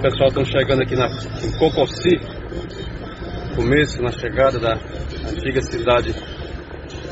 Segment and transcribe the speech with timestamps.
[0.00, 1.08] o pessoal estão chegando aqui na,
[1.44, 2.18] em Cocossi,
[3.54, 4.72] começo, na chegada da
[5.28, 6.14] antiga cidade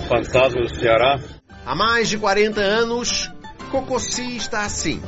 [0.09, 1.21] fantasma do Ceará.
[1.67, 3.31] Há mais de 40 anos,
[3.71, 5.03] Cocossi está assim.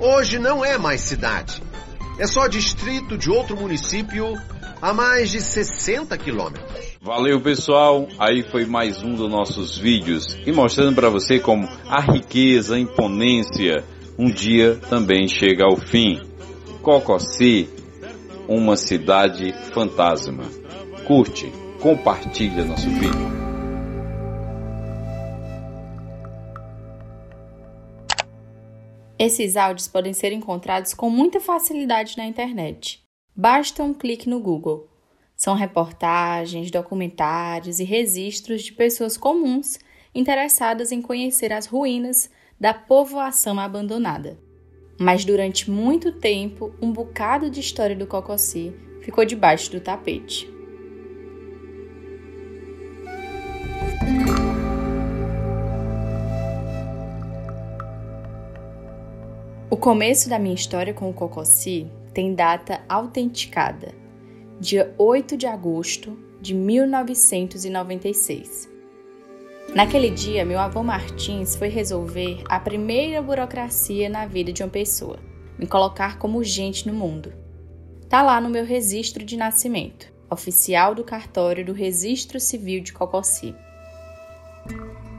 [0.00, 1.62] Hoje não é mais cidade.
[2.18, 4.34] É só distrito de outro município
[4.80, 6.96] a mais de 60 quilômetros.
[7.02, 12.00] Valeu pessoal, aí foi mais um dos nossos vídeos e mostrando para você como a
[12.00, 13.84] riqueza, a imponência
[14.18, 16.20] um dia também chega ao fim.
[16.82, 17.70] Cocossi,
[18.48, 20.42] uma cidade fantasma.
[21.06, 21.46] Curte,
[21.80, 23.30] compartilha nosso vídeo.
[29.16, 33.00] Esses áudios podem ser encontrados com muita facilidade na internet.
[33.34, 34.88] Basta um clique no Google.
[35.36, 39.78] São reportagens, documentários e registros de pessoas comuns
[40.12, 44.36] interessadas em conhecer as ruínas da povoação abandonada.
[44.98, 50.52] Mas durante muito tempo, um bocado de história do Cocossi ficou debaixo do tapete.
[59.68, 63.92] O começo da minha história com o Cocossi tem data autenticada,
[64.60, 68.71] dia 8 de agosto de 1996.
[69.74, 75.18] Naquele dia, meu avô Martins foi resolver a primeira burocracia na vida de uma pessoa,
[75.58, 77.32] me colocar como gente no mundo.
[78.06, 83.54] Tá lá no meu registro de nascimento, oficial do cartório do Registro Civil de Cocossi.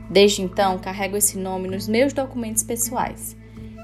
[0.07, 3.35] Desde então, carrego esse nome nos meus documentos pessoais.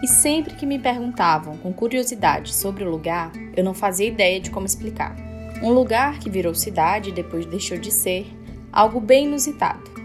[0.03, 4.51] E sempre que me perguntavam com curiosidade sobre o lugar, eu não fazia ideia de
[4.51, 5.15] como explicar.
[5.63, 8.27] Um lugar que virou cidade e depois deixou de ser,
[8.71, 9.98] algo bem inusitado.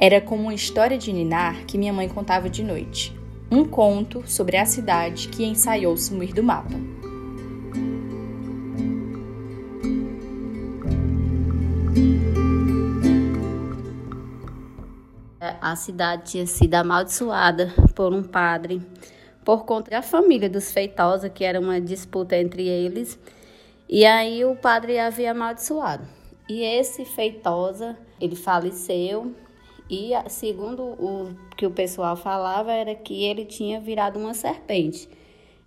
[0.00, 3.12] Era como uma história de Ninar que minha mãe contava de noite.
[3.50, 6.76] Um conto sobre a cidade que ensaiou sumir do mapa.
[15.60, 18.80] A cidade tinha sido amaldiçoada por um padre
[19.44, 23.18] por conta da família dos Feitosa, que era uma disputa entre eles.
[23.88, 26.06] E aí o padre havia amaldiçoado.
[26.48, 29.34] E esse Feitosa, ele faleceu
[29.90, 35.08] e segundo o que o pessoal falava era que ele tinha virado uma serpente.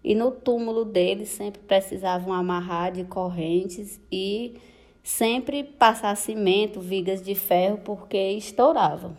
[0.04, 4.56] E no túmulo dele sempre precisavam amarrar de correntes e
[5.04, 9.16] sempre passar cimento, vigas de ferro, porque estouravam.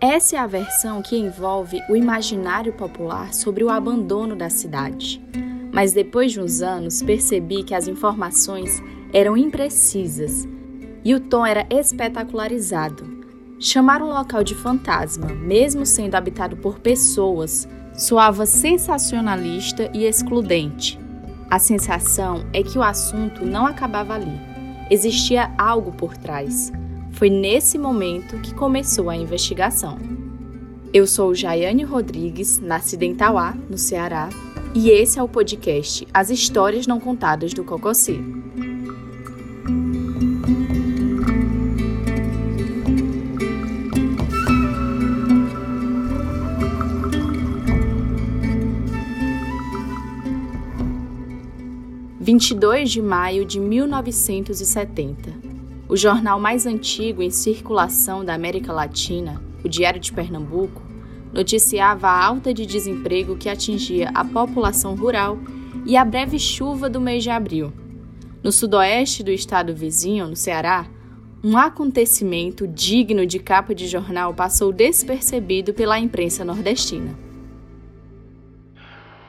[0.00, 5.20] Essa é a versão que envolve o imaginário popular sobre o abandono da cidade.
[5.72, 8.80] Mas depois de uns anos percebi que as informações
[9.16, 10.46] eram imprecisas
[11.02, 13.24] e o tom era espetacularizado.
[13.58, 21.00] Chamar o local de fantasma, mesmo sendo habitado por pessoas, soava sensacionalista e excludente.
[21.50, 24.38] A sensação é que o assunto não acabava ali.
[24.90, 26.70] Existia algo por trás.
[27.12, 29.96] Foi nesse momento que começou a investigação.
[30.92, 34.28] Eu sou Jaiane Rodrigues, nascida em Tauá, no Ceará,
[34.74, 38.45] e esse é o podcast As Histórias Não Contadas do Cocossi.
[52.36, 55.32] 22 de maio de 1970.
[55.88, 60.82] O jornal mais antigo em circulação da América Latina, o Diário de Pernambuco,
[61.32, 65.38] noticiava a alta de desemprego que atingia a população rural
[65.86, 67.72] e a breve chuva do mês de abril.
[68.42, 70.86] No sudoeste do estado vizinho, no Ceará,
[71.42, 77.16] um acontecimento digno de capa de jornal passou despercebido pela imprensa nordestina.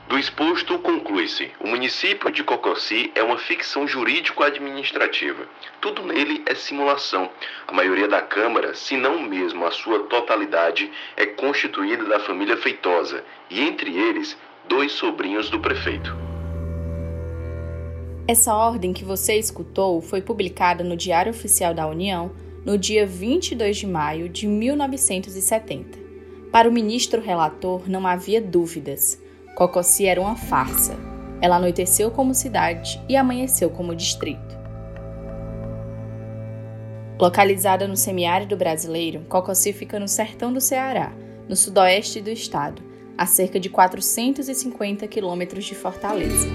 [0.08, 5.46] Do exposto conclui-se: o município de Cocossi é uma ficção jurídico-administrativa.
[5.82, 7.30] Tudo nele é simulação.
[7.66, 13.22] A maioria da Câmara, se não mesmo a sua totalidade, é constituída da família Feitosa,
[13.50, 14.34] e entre eles,
[14.66, 16.16] dois sobrinhos do prefeito.
[18.26, 22.30] Essa ordem que você escutou foi publicada no Diário Oficial da União
[22.64, 25.98] no dia 22 de maio de 1970.
[26.50, 29.27] Para o ministro relator, não havia dúvidas.
[29.58, 30.94] Cocossi era uma farsa.
[31.40, 34.56] Ela anoiteceu como cidade e amanheceu como distrito.
[37.20, 41.12] Localizada no semiárido brasileiro, Cocossi fica no sertão do Ceará,
[41.48, 42.80] no sudoeste do estado,
[43.18, 46.46] a cerca de 450 quilômetros de Fortaleza.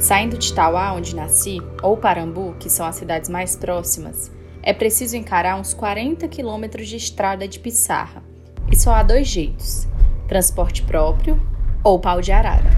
[0.00, 4.28] Saindo de Tauá, onde nasci, ou Parambu, que são as cidades mais próximas,
[4.60, 8.24] é preciso encarar uns 40 quilômetros de estrada de pissarra.
[8.72, 9.86] E só há dois jeitos:
[10.26, 11.49] transporte próprio
[11.82, 12.70] ou pau de arara.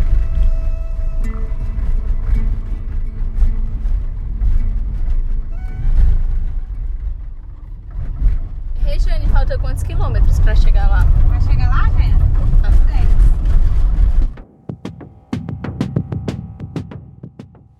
[8.84, 11.06] Regiane, falta quantos quilômetros para chegar lá?
[11.28, 12.22] Para chegar lá, Jana?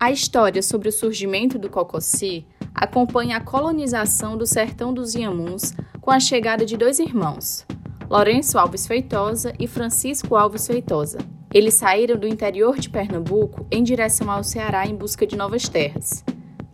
[0.03, 6.11] A história sobre o surgimento do Cocossi acompanha a colonização do sertão dos Inhamuns com
[6.11, 7.65] a chegada de dois irmãos,
[8.12, 11.17] Lourenço Alves Feitosa e Francisco Alves Feitosa.
[11.50, 16.23] Eles saíram do interior de Pernambuco em direção ao Ceará em busca de novas terras.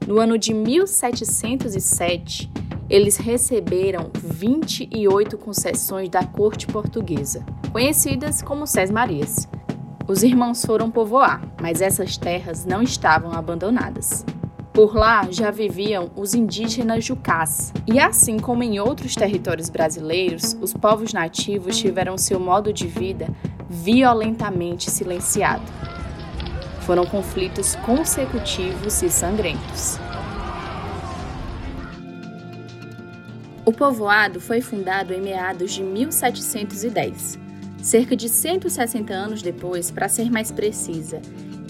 [0.05, 2.50] No ano de 1707,
[2.90, 9.49] eles receberam 28 concessões da corte portuguesa, conhecidas como Sés Marias.
[10.08, 14.26] Os irmãos foram povoar, mas essas terras não estavam abandonadas.
[14.78, 17.72] Por lá já viviam os indígenas jucás.
[17.84, 23.26] E assim como em outros territórios brasileiros, os povos nativos tiveram seu modo de vida
[23.69, 25.64] violentamente silenciado.
[26.82, 29.98] Foram conflitos consecutivos e sangrentos.
[33.64, 37.36] O povoado foi fundado em meados de 1710,
[37.82, 41.20] cerca de 160 anos depois, para ser mais precisa,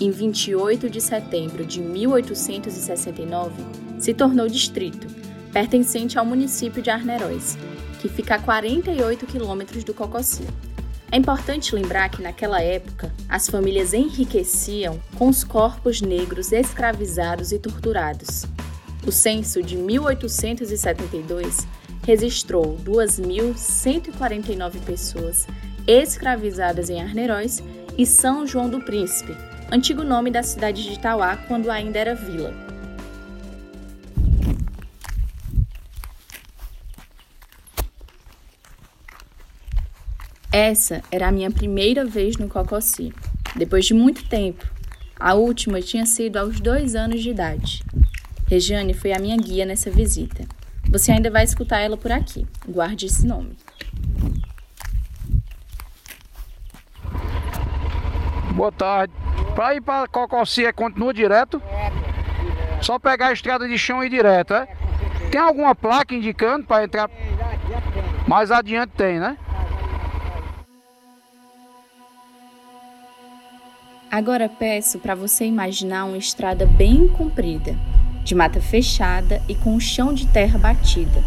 [0.00, 3.52] em 28 de setembro de 1869,
[3.98, 5.06] se tornou distrito,
[5.52, 7.58] pertencente ao município de Arneróis,
[8.00, 10.44] que fica a 48 quilômetros do Cocossi.
[11.10, 17.58] É importante lembrar que naquela época as famílias enriqueciam com os corpos negros escravizados e
[17.58, 18.44] torturados.
[19.06, 21.66] O censo de 1872
[22.04, 25.46] registrou 2.149 pessoas
[25.86, 27.62] escravizadas em Arneróis
[27.96, 29.34] e São João do Príncipe,
[29.70, 32.54] antigo nome da cidade de Itauá quando ainda era vila.
[40.50, 43.12] Essa era a minha primeira vez no Cocossi,
[43.54, 44.66] depois de muito tempo.
[45.20, 47.82] A última tinha sido aos dois anos de idade.
[48.46, 50.44] Regiane foi a minha guia nessa visita.
[50.90, 52.46] Você ainda vai escutar ela por aqui.
[52.66, 53.56] Guarde esse nome.
[58.54, 59.27] Boa tarde.
[59.58, 61.60] Para ir para Cocossi é continua direto?
[61.68, 62.80] É.
[62.80, 64.68] Só pegar a estrada de chão e ir direto, é?
[65.26, 67.10] é tem alguma placa indicando para entrar?
[68.28, 69.36] Mais adiante tem, né?
[74.08, 77.74] Agora peço para você imaginar uma estrada bem comprida,
[78.22, 81.20] de mata fechada e com um chão de terra batida.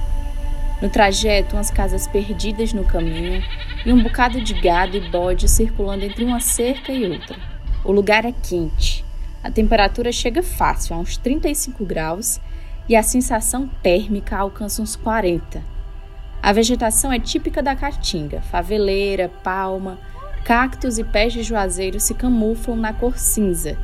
[0.81, 3.43] No trajeto, umas casas perdidas no caminho
[3.85, 7.50] e um bocado de gado e bode circulando entre uma cerca e outra.
[7.83, 9.03] O lugar é quente.
[9.43, 12.39] A temperatura chega fácil, a uns 35 graus,
[12.87, 15.63] e a sensação térmica alcança uns 40.
[16.43, 19.99] A vegetação é típica da caatinga, faveleira, palma,
[20.43, 23.77] cactos e pés de juazeiro se camuflam na cor cinza,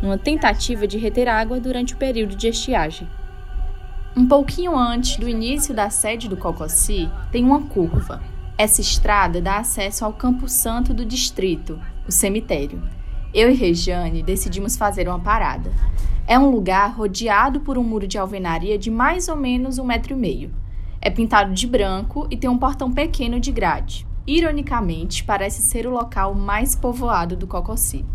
[0.00, 3.08] numa tentativa de reter água durante o período de estiagem.
[4.16, 8.22] Um pouquinho antes do início da sede do Cocossi, tem uma curva.
[8.56, 12.80] Essa estrada dá acesso ao Campo Santo do distrito, o cemitério.
[13.34, 15.72] Eu e Regiane decidimos fazer uma parada.
[16.24, 20.12] É um lugar rodeado por um muro de alvenaria de mais ou menos um metro
[20.12, 20.54] e meio.
[21.00, 24.06] É pintado de branco e tem um portão pequeno de grade.
[24.24, 28.06] Ironicamente, parece ser o local mais povoado do Cocossi.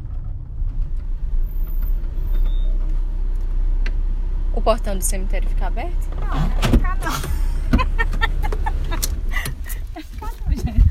[4.54, 6.08] O portão do cemitério fica aberto?
[6.18, 7.12] Não, não fica não.
[10.02, 10.90] fica não, gente.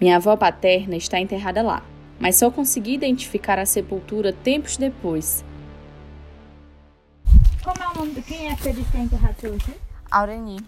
[0.00, 1.82] Minha avó paterna está enterrada lá,
[2.20, 5.44] mas só consegui identificar a sepultura tempos depois.
[7.64, 8.22] Como é o nome?
[8.22, 9.74] Quem é que você disse que é enterrado aqui?
[10.10, 10.58] Aureni.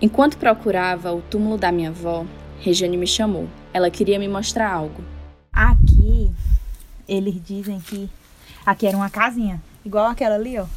[0.00, 2.24] Enquanto procurava o túmulo da minha avó,
[2.60, 3.48] Regiane me chamou.
[3.72, 5.04] Ela queria me mostrar algo.
[5.52, 6.30] Aqui
[7.06, 8.08] eles dizem que
[8.64, 10.62] aqui era uma casinha, igual aquela ali, ó.
[10.62, 10.70] Tá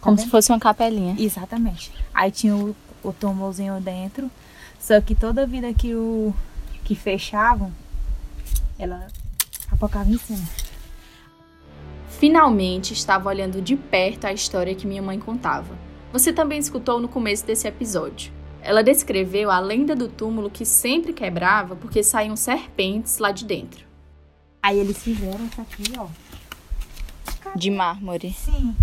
[0.00, 1.14] Como se fosse uma capelinha.
[1.18, 1.92] Exatamente.
[2.12, 4.30] Aí tinha o, o túmulozinho dentro,
[4.86, 6.32] só que toda vida que o
[6.84, 7.72] que fechavam,
[8.78, 9.08] ela
[9.68, 10.46] apocava em cima.
[12.08, 15.76] Finalmente estava olhando de perto a história que minha mãe contava.
[16.12, 18.32] Você também escutou no começo desse episódio.
[18.62, 23.84] Ela descreveu a lenda do túmulo que sempre quebrava porque saíam serpentes lá de dentro.
[24.62, 26.06] Aí eles fizeram isso aqui, ó.
[27.56, 28.32] De mármore.
[28.32, 28.76] Sim.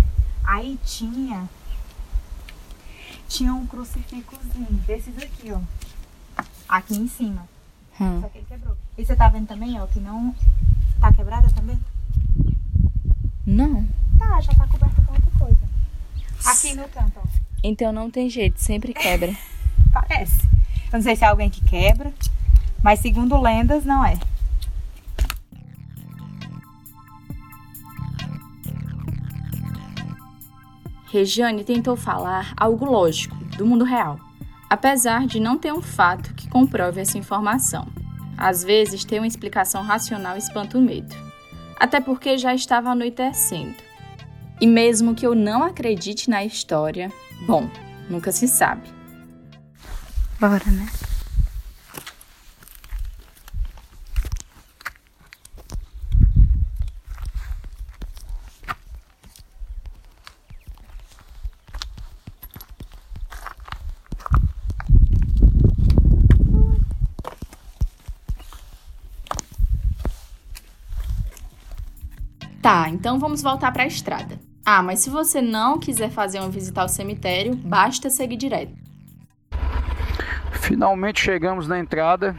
[0.44, 1.48] Aí tinha.
[3.26, 5.60] Tinha um crucifixozinho desses aqui, ó.
[6.68, 7.46] Aqui em cima.
[8.00, 8.20] Hum.
[8.20, 8.76] Só que ele quebrou.
[8.96, 10.34] E você tá vendo também, ó, que não
[11.00, 11.78] tá quebrada também?
[13.46, 13.86] Não.
[14.18, 15.58] Tá, já tá coberta com outra coisa.
[16.46, 17.22] Aqui no canto, ó.
[17.62, 19.34] Então não tem jeito, sempre quebra.
[19.92, 20.42] parece.
[20.92, 22.12] Eu não sei se é alguém que quebra,
[22.82, 24.18] mas segundo lendas, não é.
[31.06, 34.18] Regiane tentou falar algo lógico, do mundo real,
[34.74, 37.86] apesar de não ter um fato que comprove essa informação.
[38.36, 41.14] Às vezes, ter uma explicação racional espanta o medo,
[41.76, 43.76] até porque já estava anoitecendo.
[44.60, 47.12] E mesmo que eu não acredite na história,
[47.46, 47.70] bom,
[48.10, 48.88] nunca se sabe.
[50.40, 50.88] Bora, né?
[72.64, 74.40] Tá, então vamos voltar para a estrada.
[74.64, 78.72] Ah, mas se você não quiser fazer uma visita ao cemitério, basta seguir direto.
[80.50, 82.34] Finalmente chegamos na entrada.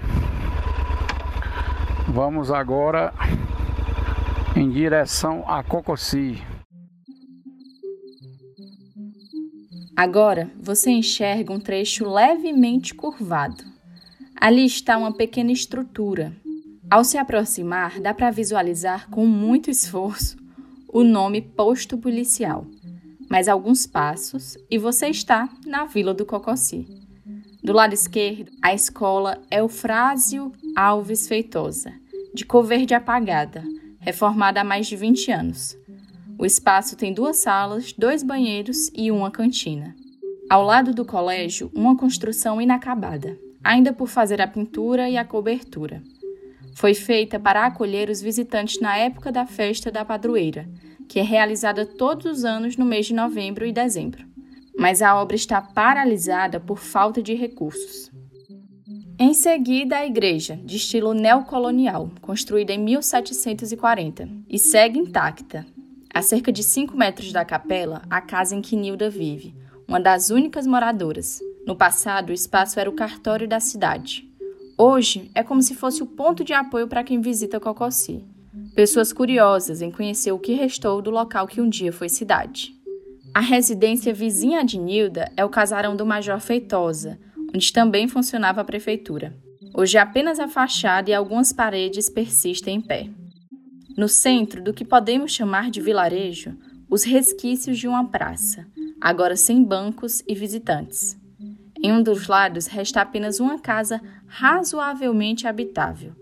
[2.08, 3.14] Vamos agora
[4.56, 6.42] em direção a Cocossi.
[9.96, 13.64] Agora você enxerga um trecho levemente curvado.
[14.42, 16.34] Ali está uma pequena estrutura,
[16.90, 20.38] ao se aproximar, dá para visualizar com muito esforço
[20.88, 22.66] o nome posto policial.
[23.30, 26.88] Mais alguns passos e você está na Vila do Cocossi.
[27.64, 31.92] Do lado esquerdo, a escola Eufrásio Alves Feitosa,
[32.34, 33.64] de cor verde apagada,
[34.00, 35.76] reformada há mais de 20 anos.
[36.38, 39.96] O espaço tem duas salas, dois banheiros e uma cantina.
[40.48, 46.04] Ao lado do colégio, uma construção inacabada, ainda por fazer a pintura e a cobertura.
[46.76, 50.70] Foi feita para acolher os visitantes na época da festa da padroeira,
[51.08, 54.26] que é realizada todos os anos no mês de novembro e dezembro.
[54.78, 58.12] Mas a obra está paralisada por falta de recursos.
[59.18, 65.66] Em seguida, a igreja, de estilo neocolonial, construída em 1740, e segue intacta.
[66.14, 69.56] A cerca de 5 metros da capela, a casa em que Nilda vive,
[69.88, 71.40] uma das únicas moradoras.
[71.66, 74.25] No passado, o espaço era o cartório da cidade.
[74.78, 78.26] Hoje é como se fosse o ponto de apoio para quem visita Cocossi.
[78.76, 82.76] Pessoas curiosas em conhecer o que restou do local que um dia foi cidade.
[83.34, 87.18] A residência vizinha de Nilda é o casarão do Major Feitosa,
[87.54, 89.34] onde também funcionava a prefeitura.
[89.74, 93.10] Hoje apenas a fachada e algumas paredes persistem em pé.
[93.98, 96.54] No centro do que podemos chamar de vilarejo,
[96.90, 98.68] os resquícios de uma praça,
[99.00, 101.18] agora sem bancos e visitantes.
[101.82, 106.14] Em um dos lados resta apenas uma casa razoavelmente habitável,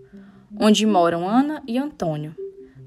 [0.58, 2.34] onde moram Ana e Antônio.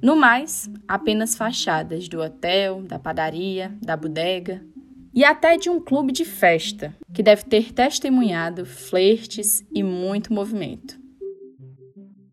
[0.02, 4.64] No mais, apenas fachadas do hotel, da padaria, da bodega
[5.14, 11.00] e até de um clube de festa, que deve ter testemunhado flertes e muito movimento.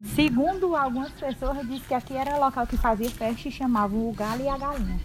[0.02, 4.12] Segundo algumas pessoas, diz que aqui era o local que fazia festa e chamavam o
[4.12, 5.00] galo e a galinha.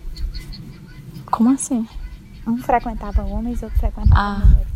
[1.31, 1.88] Como assim?
[2.45, 4.39] Um frequentava homens, outro frequentava ah.
[4.39, 4.67] mulheres.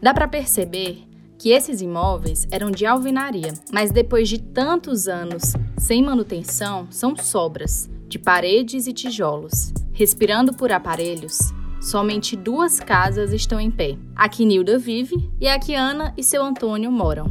[0.00, 1.04] Dá para perceber
[1.38, 7.88] que esses imóveis eram de alvenaria, mas depois de tantos anos sem manutenção, são sobras
[8.08, 9.72] de paredes e tijolos.
[9.92, 11.38] Respirando por aparelhos,
[11.80, 13.96] somente duas casas estão em pé.
[14.14, 17.26] Aqui Nilda vive e aqui Ana e seu Antônio moram.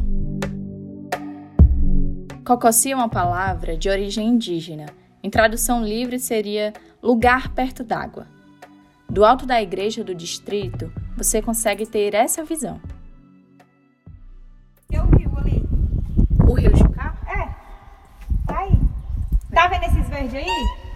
[2.45, 4.85] Cocossi é uma palavra de origem indígena.
[5.21, 8.27] Em tradução livre seria lugar perto d'água.
[9.09, 12.79] Do alto da igreja do distrito, você consegue ter essa visão.
[14.91, 15.63] O rio ali?
[16.47, 17.15] O rio Jucá?
[17.25, 17.49] É.
[18.45, 18.79] Tá aí.
[19.51, 20.47] Tá vendo esses verdes aí?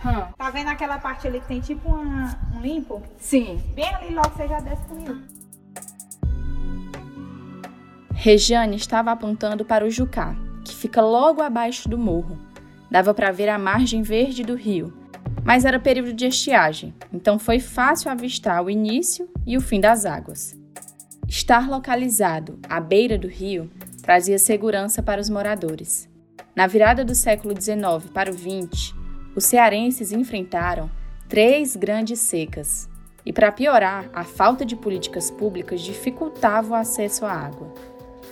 [0.05, 0.31] Hum.
[0.37, 3.01] Tá vendo aquela parte ali que tem tipo uma, um limpo?
[3.17, 3.61] Sim.
[3.73, 5.21] Bem ali logo você já desce pro rio.
[8.13, 12.37] Regiane estava apontando para o Jucá, que fica logo abaixo do morro.
[12.91, 14.93] Dava para ver a margem verde do rio,
[15.43, 20.05] mas era período de estiagem, então foi fácil avistar o início e o fim das
[20.05, 20.55] águas.
[21.27, 23.69] Estar localizado à beira do rio
[24.01, 26.09] trazia segurança para os moradores.
[26.55, 28.93] Na virada do século XIX para o XX,
[29.35, 30.91] os cearenses enfrentaram
[31.29, 32.89] três grandes secas,
[33.25, 37.71] e para piorar, a falta de políticas públicas dificultava o acesso à água.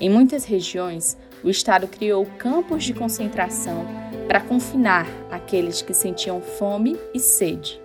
[0.02, 3.86] Em muitas regiões, o Estado criou campos de concentração
[4.30, 7.82] para confinar aqueles que sentiam fome e sede.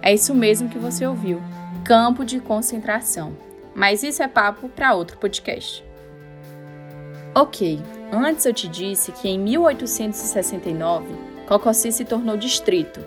[0.00, 1.42] É isso mesmo que você ouviu:
[1.84, 3.36] campo de concentração.
[3.74, 5.84] Mas isso é papo para outro podcast.
[7.34, 7.80] Ok,
[8.12, 11.06] antes eu te disse que em 1869
[11.48, 13.00] Cocossi se tornou distrito.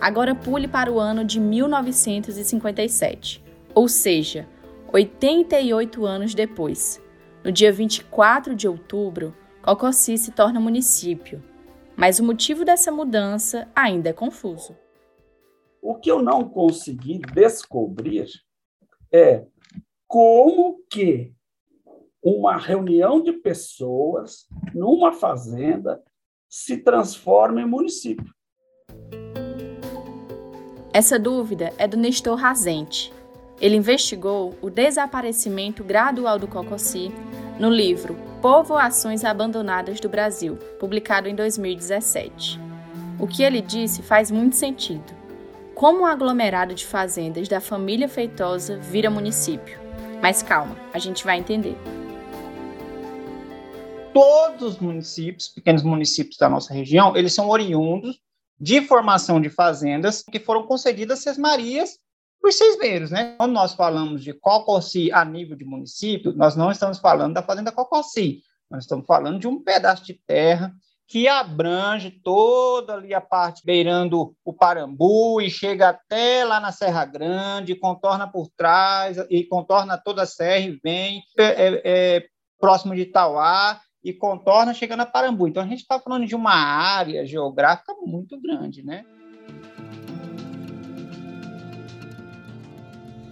[0.00, 3.42] Agora pule para o ano de 1957,
[3.74, 4.46] ou seja,
[4.92, 7.02] 88 anos depois.
[7.42, 11.42] No dia 24 de outubro, Cocossi se torna município,
[12.00, 14.74] mas o motivo dessa mudança ainda é confuso.
[15.82, 18.26] O que eu não consegui descobrir
[19.12, 19.44] é
[20.08, 21.34] como que
[22.24, 26.02] uma reunião de pessoas numa fazenda
[26.48, 28.34] se transforma em município.
[30.94, 33.12] Essa dúvida é do Nestor Razente.
[33.60, 37.10] Ele investigou o desaparecimento gradual do Cocossi
[37.58, 42.58] no livro Povoações Abandonadas do Brasil, publicado em 2017.
[43.18, 45.14] O que ele disse faz muito sentido.
[45.74, 49.78] Como um aglomerado de fazendas da família Feitosa vira município?
[50.22, 51.76] Mas calma, a gente vai entender.
[54.14, 58.18] Todos os municípios, pequenos municípios da nossa região, eles são oriundos
[58.58, 61.98] de formação de fazendas que foram concedidas às Marias
[62.42, 63.34] os seismeiros, né?
[63.36, 67.72] Quando nós falamos de Cocossi a nível de município, nós não estamos falando da fazenda
[67.72, 70.72] Cocossi, nós estamos falando de um pedaço de terra
[71.10, 77.04] que abrange toda ali a parte beirando o Parambu e chega até lá na Serra
[77.04, 82.26] Grande, contorna por trás e contorna toda a serra e vem é, é, é
[82.60, 85.48] próximo de Itauá e contorna chegando a Parambu.
[85.48, 89.04] Então a gente está falando de uma área geográfica muito grande, né?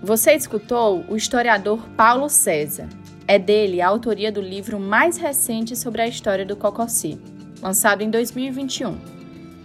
[0.02, 2.88] Você escutou o historiador Paulo César.
[3.26, 7.20] É dele a autoria do livro mais recente sobre a história do Cocossi,
[7.60, 8.96] lançado em 2021.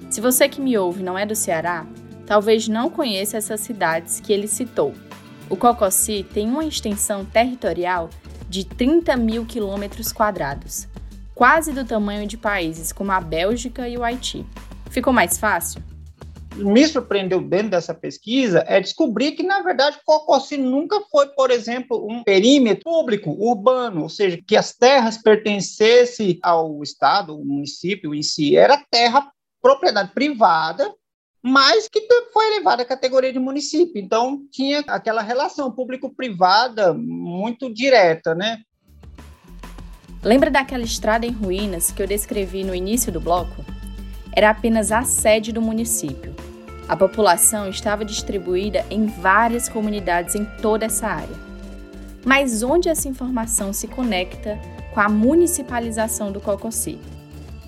[0.10, 1.86] Se você que me ouve não é do Ceará,
[2.25, 4.94] talvez não conheça essas cidades que ele citou.
[5.50, 8.10] O Cocossi tem uma extensão territorial
[8.50, 10.88] de 30 mil quilômetros quadrados,
[11.36, 14.44] quase do tamanho de países como a Bélgica e o Haiti.
[14.90, 15.92] Ficou mais fácil?
[16.55, 22.06] Me surpreendeu dentro dessa pesquisa é descobrir que, na verdade, Cocossi nunca foi, por exemplo,
[22.10, 28.21] um perímetro público, urbano, ou seja, que as terras pertencessem ao Estado, o município em
[28.21, 30.93] si, era terra propriedade privada,
[31.41, 34.01] mas que foi elevada à categoria de município.
[34.01, 38.60] Então, tinha aquela relação público-privada muito direta, né?
[40.23, 43.65] Lembra daquela estrada em ruínas que eu descrevi no início do bloco?
[44.36, 46.42] Era apenas a sede do município.
[46.88, 51.36] A população estava distribuída em várias comunidades em toda essa área.
[52.26, 54.60] Mas onde essa informação se conecta
[54.93, 57.00] com a municipalização do Cocossi?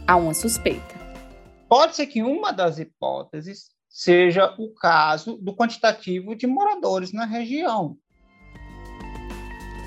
[0.05, 0.95] Há uma suspeita.
[1.67, 7.97] Pode ser que uma das hipóteses seja o caso do quantitativo de moradores na região.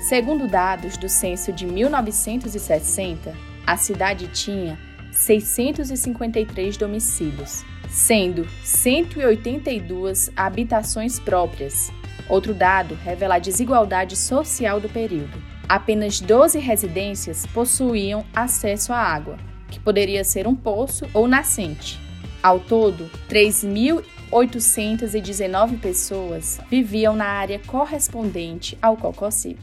[0.01, 3.35] Segundo dados do censo de 1960,
[3.67, 4.79] a cidade tinha
[5.11, 11.91] 653 domicílios, sendo 182 habitações próprias.
[12.29, 15.37] Outro dado revela a desigualdade social do período.
[15.67, 19.37] Apenas 12 residências possuíam acesso à água,
[19.69, 21.99] que poderia ser um poço ou nascente.
[22.41, 29.57] Ao todo, 3.819 pessoas viviam na área correspondente ao Cocossi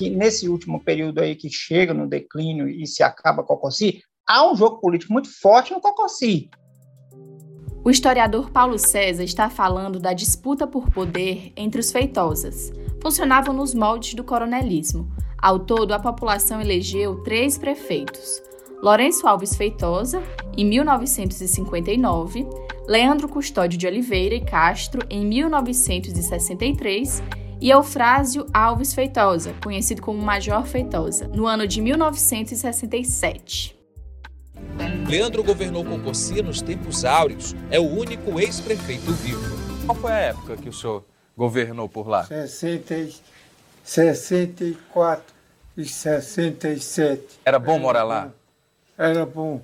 [0.00, 4.54] que nesse último período aí que chega no declínio e se acaba Cocossi, há um
[4.54, 6.48] jogo político muito forte no Cocossi.
[7.82, 12.70] O historiador Paulo César está falando da disputa por poder entre os feitosas.
[13.02, 15.10] Funcionavam nos moldes do coronelismo.
[15.36, 18.40] Ao todo, a população elegeu três prefeitos:
[18.80, 20.22] Lourenço Alves Feitosa,
[20.56, 22.46] em 1959,
[22.86, 27.20] Leandro Custódio de Oliveira e Castro, em 1963
[27.60, 33.79] e Eufrásio Alves Feitosa, conhecido como Major Feitosa, no ano de 1967.
[35.10, 37.52] Leandro governou Concossia nos tempos áureos.
[37.68, 39.42] É o único ex-prefeito vivo.
[39.84, 41.04] Qual foi a época que o senhor
[41.36, 42.22] governou por lá?
[42.22, 43.08] 60,
[43.82, 45.34] 64
[45.76, 47.40] e 67.
[47.44, 48.30] Era bom morar lá?
[48.96, 49.60] Era bom.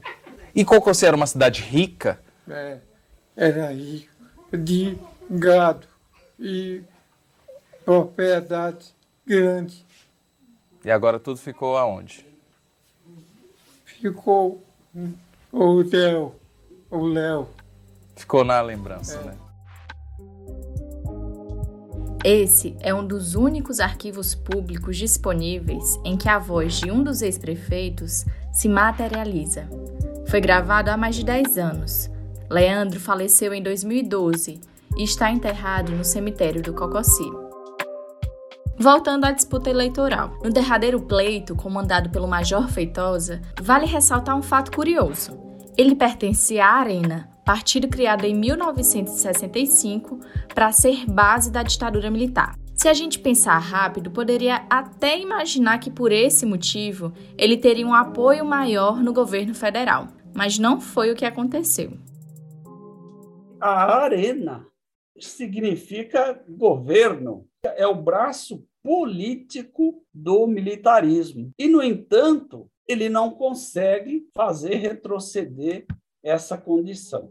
[0.52, 2.18] E Concossia era uma cidade rica?
[2.50, 2.78] É,
[3.36, 4.12] era rico.
[4.52, 4.98] De
[5.30, 5.86] gado
[6.40, 6.82] e
[7.84, 8.92] propriedade
[9.24, 9.86] grande.
[10.84, 12.26] E agora tudo ficou aonde?
[13.84, 14.60] Ficou
[15.56, 16.34] o Léo,
[16.90, 17.48] o Léo.
[18.14, 19.24] Ficou na lembrança, é.
[19.24, 19.34] né?
[22.22, 27.22] Esse é um dos únicos arquivos públicos disponíveis em que a voz de um dos
[27.22, 29.68] ex-prefeitos se materializa.
[30.28, 32.10] Foi gravado há mais de 10 anos.
[32.50, 34.60] Leandro faleceu em 2012
[34.96, 37.30] e está enterrado no cemitério do Cocossi.
[38.78, 40.36] Voltando à disputa eleitoral.
[40.42, 45.45] No derradeiro pleito, comandado pelo Major Feitosa, vale ressaltar um fato curioso.
[45.76, 50.20] Ele pertencia à Arena, partido criado em 1965
[50.54, 52.58] para ser base da ditadura militar.
[52.74, 57.92] Se a gente pensar rápido, poderia até imaginar que por esse motivo ele teria um
[57.92, 61.92] apoio maior no governo federal, mas não foi o que aconteceu.
[63.60, 64.66] A arena
[65.18, 71.50] significa governo, é o braço político do militarismo.
[71.58, 75.86] E, no entanto, ele não consegue fazer retroceder
[76.22, 77.28] essa condição.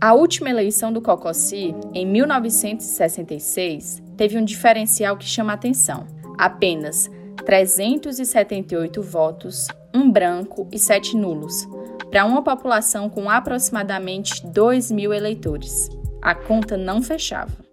[0.00, 6.06] A última eleição do Cocossi, em 1966, teve um diferencial que chama atenção.
[6.36, 7.10] Apenas
[7.46, 11.66] 378 votos, um branco e sete nulos,
[12.10, 15.88] para uma população com aproximadamente 2 mil eleitores.
[16.20, 17.64] A conta não fechava.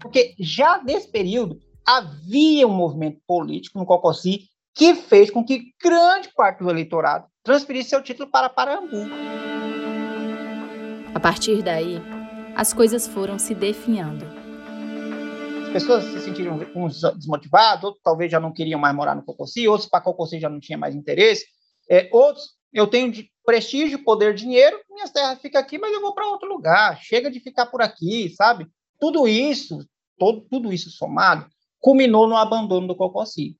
[0.00, 6.30] Porque já nesse período havia um movimento político no Cocossi que fez com que grande
[6.34, 9.06] parte do eleitorado transferisse seu título para Parambu.
[11.14, 12.00] A partir daí,
[12.56, 14.24] as coisas foram se definhando.
[15.66, 19.68] As pessoas se sentiram uns desmotivados, outros talvez já não queriam mais morar no Cocossi,
[19.68, 21.44] outros para Cocossi já não tinha mais interesse,
[21.90, 26.14] é, outros eu tenho de prestígio, poder, dinheiro, minhas terras ficam aqui, mas eu vou
[26.14, 26.98] para outro lugar.
[27.02, 28.66] Chega de ficar por aqui, sabe?
[28.98, 29.86] Tudo isso,
[30.18, 31.46] todo, tudo isso somado,
[31.82, 33.56] culminou no abandono do Cocossi.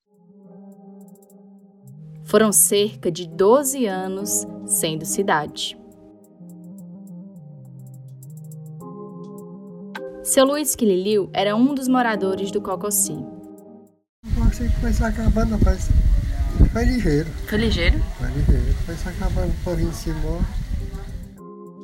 [2.22, 5.76] Foram cerca de 12 anos sendo cidade.
[10.22, 13.16] Seu Luiz Quililiu era um dos moradores do Cocossi.
[14.46, 15.88] Achei que foi se acabando, mas
[16.72, 17.28] foi ligeiro.
[17.48, 17.98] Foi ligeiro?
[18.16, 18.72] Foi ligeiro.
[18.86, 20.38] Foi se acabando por em cima.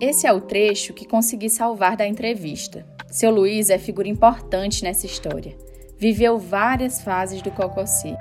[0.00, 2.86] Esse é o trecho que consegui salvar da entrevista.
[3.10, 5.67] Seu Luiz é figura importante nessa história.
[6.00, 8.16] Viveu várias fases do Cocossi.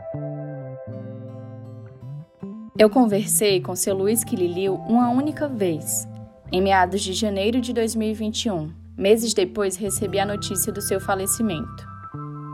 [2.76, 6.08] Eu conversei com seu Luiz Quililiu uma única vez,
[6.52, 8.74] em meados de janeiro de 2021.
[8.98, 11.88] Meses depois recebi a notícia do seu falecimento.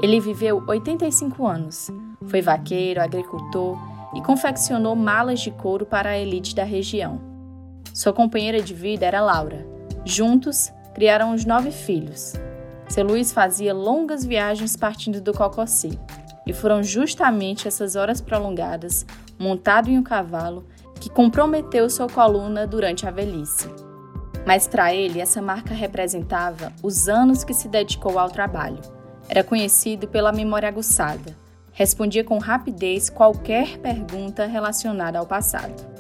[0.02, 1.90] Ele viveu 85 anos,
[2.28, 3.78] foi vaqueiro, agricultor
[4.14, 7.22] e confeccionou malas de couro para a elite da região.
[7.94, 9.66] Sua companheira de vida era Laura.
[10.04, 12.34] Juntos, criaram os nove filhos.
[12.94, 16.00] Seu Luiz fazia longas viagens partindo do Cocossi,
[16.46, 19.04] e foram justamente essas horas prolongadas
[19.40, 20.64] montado em um cavalo,
[21.02, 23.68] que comprometeu sua coluna durante a velhice.
[24.46, 28.80] Mas para ele, essa marca representava os anos que se dedicou ao trabalho.
[29.28, 31.36] Era conhecido pela memória aguçada.
[31.72, 35.93] Respondia com rapidez qualquer pergunta relacionada ao passado.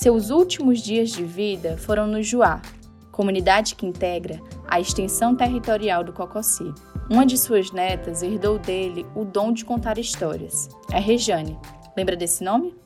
[0.00, 2.62] Seus últimos dias de vida foram no Juá,
[3.10, 6.72] comunidade que integra a extensão territorial do Cocossi.
[7.10, 10.68] Uma de suas netas herdou dele o dom de contar histórias.
[10.92, 11.58] É Rejane.
[11.96, 12.76] Lembra desse nome?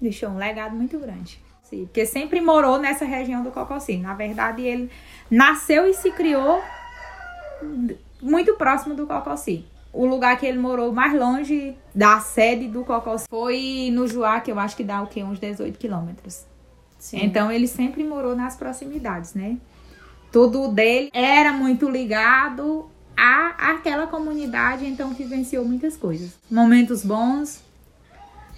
[0.00, 1.42] Deixou um legado muito grande.
[1.64, 3.96] Sim, porque sempre morou nessa região do Cocossi.
[3.96, 4.88] Na verdade, ele
[5.28, 6.62] nasceu e se criou
[8.22, 9.64] muito próximo do Cocossi.
[9.94, 14.50] O lugar que ele morou mais longe da sede do Cocossi foi no Juá, que
[14.50, 15.22] eu acho que dá o quê?
[15.22, 16.44] Uns 18 quilômetros.
[17.12, 19.56] Então ele sempre morou nas proximidades, né?
[20.32, 26.32] Tudo dele era muito ligado a aquela comunidade, então vivenciou muitas coisas.
[26.50, 27.62] Momentos bons,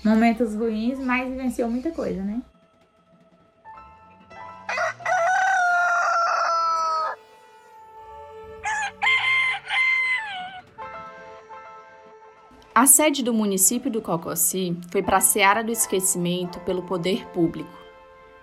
[0.02, 2.40] momentos ruins, mas vivenciou muita coisa, né?
[12.76, 17.70] A sede do município do Cocossi foi para a Seara do Esquecimento pelo poder público.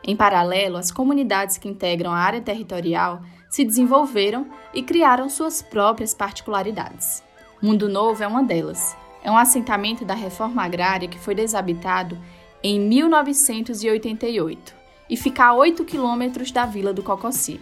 [0.03, 6.15] Em paralelo, as comunidades que integram a área territorial se desenvolveram e criaram suas próprias
[6.15, 7.21] particularidades.
[7.61, 8.97] Mundo Novo é uma delas.
[9.23, 12.17] É um assentamento da reforma agrária que foi desabitado
[12.63, 14.73] em 1988
[15.11, 17.61] e fica a 8 quilômetros da vila do Cocossi.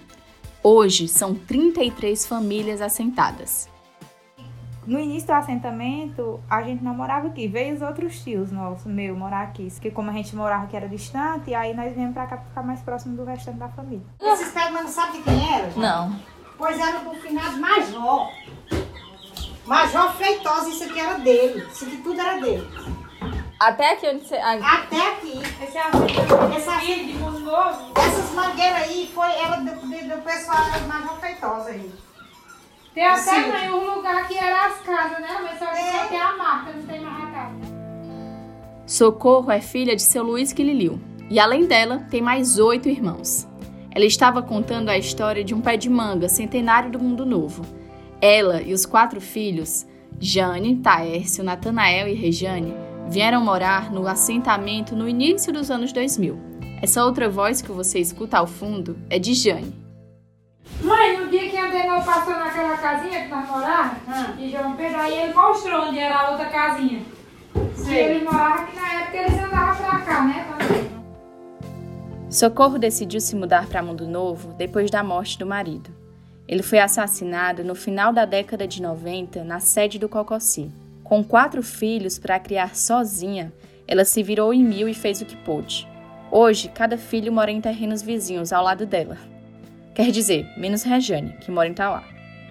[0.64, 3.71] Hoje são 33 famílias assentadas.
[4.92, 7.48] No início do assentamento, a gente não morava aqui.
[7.48, 9.72] Veio os outros tios nossos, meu, morar aqui.
[9.72, 12.62] Porque como a gente morava que era distante, aí nós viemos pra cá pra ficar
[12.62, 14.06] mais próximo do restante da família.
[14.20, 15.70] Mas não sabe de quem era?
[15.78, 16.20] Não.
[16.58, 18.32] Pois era do finado Major.
[19.66, 21.66] Major Feitosa, isso aqui era dele.
[21.72, 22.68] Isso aqui tudo era dele.
[23.62, 24.36] Até aqui onde você...
[24.36, 25.40] Até aqui.
[25.64, 27.94] Esse assento, Esse assento de mundo novo.
[27.96, 32.11] Essas mangueiras aí, foi ela do, do, do pessoal do Major Feitosa aí.
[32.94, 35.30] Tem até mãe, um lugar que era as casas, né?
[35.42, 37.56] Mas só que só tem a marca, não tem mais a casa.
[38.86, 41.00] Socorro é filha de seu Luiz Quililiu.
[41.30, 43.48] E além dela, tem mais oito irmãos.
[43.92, 47.64] Ela estava contando a história de um pé de manga centenário do Mundo Novo.
[48.20, 49.88] Ela e os quatro filhos,
[50.20, 52.74] Jane, Taércio, Natanael e Rejane,
[53.08, 56.38] vieram morar no assentamento no início dos anos 2000.
[56.82, 59.74] Essa outra voz que você escuta ao fundo é de Jane.
[60.84, 64.34] Mãe, no dia que Andenor passou naquela casinha que nós morávamos, ah.
[64.36, 67.02] de João Pedro, aí ele mostrou onde era a outra casinha.
[67.76, 67.92] Sim.
[67.92, 70.48] E ele morava aqui na época eles andavam pra cá, né?
[72.30, 75.92] Socorro decidiu se mudar para Mundo Novo depois da morte do marido.
[76.48, 80.72] Ele foi assassinado no final da década de 90 na sede do Cocossi.
[81.04, 83.54] Com quatro filhos para criar sozinha,
[83.88, 85.88] ela se virou em mil e fez o que pôde.
[86.32, 89.18] Hoje, cada filho mora em terrenos vizinhos ao lado dela.
[89.94, 92.04] Quer dizer, menos Rejane, que mora em Tauá.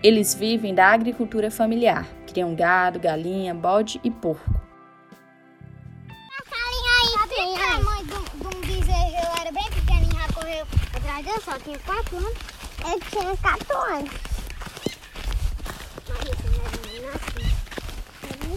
[0.03, 4.61] Eles vivem da agricultura familiar, criam gado, galinha, bode e porco.
[7.71, 12.35] A mãe de um eu era bem pequenininho, já correu atrás só tinha 4 anos.
[12.85, 14.11] Ele tinha 4 anos.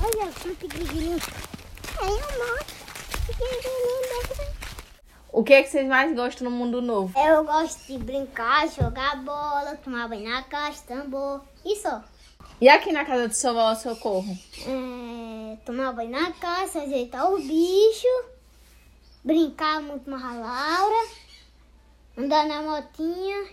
[0.03, 1.19] Olha, só pequenininho.
[2.01, 2.75] Aí eu mostro.
[3.27, 4.52] Pequenininho
[5.33, 7.19] o que é que vocês mais gostam no mundo novo?
[7.19, 11.41] Eu gosto de brincar, jogar bola, tomar banho na caixa, tambor.
[11.65, 11.89] Isso.
[12.61, 14.37] E aqui na casa do seu avó Socorro?
[14.61, 18.25] É, tomar banho na caixa, ajeitar os bichos,
[19.23, 21.07] brincar muito com a Laura,
[22.15, 23.47] andar na motinha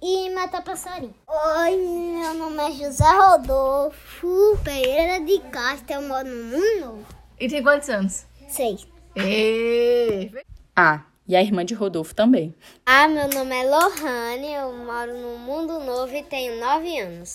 [0.00, 1.14] e matar passarinho.
[1.26, 7.06] Oi, meu nome é José Rodolfo Pereira de Castro, eu moro no Mundo Novo.
[7.40, 8.24] E tem quantos anos?
[8.46, 8.86] Seis.
[9.16, 10.30] E...
[10.78, 12.54] Ah, e a irmã de Rodolfo também.
[12.84, 17.34] Ah, meu nome é Lohane, eu moro no Mundo Novo e tenho nove anos.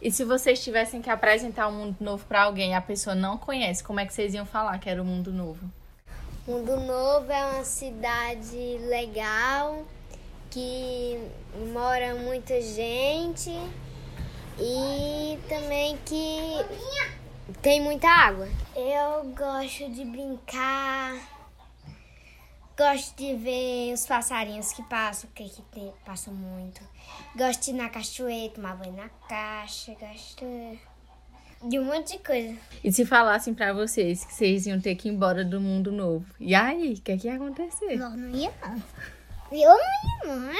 [0.00, 3.16] E se vocês tivessem que apresentar o um Mundo Novo para alguém e a pessoa
[3.16, 5.70] não conhece, como é que vocês iam falar que era o Mundo Novo?
[6.46, 9.86] Mundo Novo é uma cidade legal,
[10.50, 11.18] que
[11.72, 13.50] mora muita gente
[14.60, 16.62] e também que
[17.62, 18.46] tem muita água.
[18.76, 21.31] Eu gosto de brincar
[22.76, 26.80] Gosto de ver os passarinhos que passam, que que tem, passam muito.
[27.36, 30.44] Gosto de ir na cachoeira, tomar banho na caixa, gosto
[31.68, 32.56] de um monte de coisa.
[32.82, 36.26] E se falassem pra vocês que vocês iam ter que ir embora do mundo novo,
[36.40, 37.96] e aí, o que, é que ia acontecer?
[37.96, 38.82] Não, não ia não.
[39.52, 40.56] Eu não ia não, né?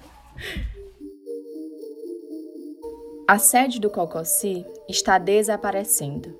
[3.28, 6.38] A sede do Cocossi está desaparecendo,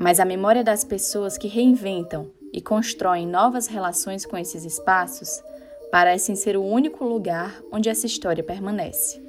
[0.00, 5.42] mas a memória das pessoas que reinventam e constroem novas relações com esses espaços
[5.90, 9.22] parecem ser o único lugar onde essa história permanece.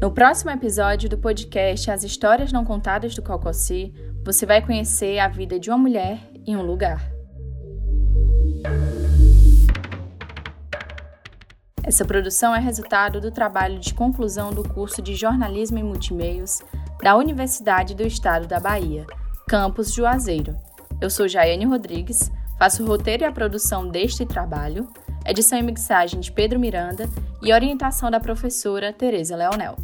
[0.00, 3.94] No próximo episódio do podcast As Histórias Não Contadas do Cocossi,
[4.24, 7.10] você vai conhecer a vida de uma mulher em um lugar.
[11.84, 16.60] Essa produção é resultado do trabalho de conclusão do curso de Jornalismo em Multimeios
[17.02, 19.04] da Universidade do Estado da Bahia,
[19.48, 20.56] campus Juazeiro.
[21.00, 24.86] Eu sou Jaiane Rodrigues, faço o roteiro e a produção deste trabalho,
[25.26, 27.08] edição e mixagem de Pedro Miranda
[27.42, 29.74] e orientação da professora Tereza Leonel.